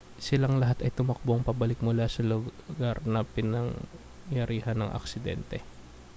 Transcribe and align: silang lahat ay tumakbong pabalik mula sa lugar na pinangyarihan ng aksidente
silang 0.25 0.55
lahat 0.61 0.77
ay 0.81 0.89
tumakbong 0.97 1.45
pabalik 1.49 1.77
mula 1.85 2.05
sa 2.09 2.25
lugar 2.31 2.97
na 3.13 3.19
pinangyarihan 3.35 4.77
ng 4.81 4.93
aksidente 4.99 5.57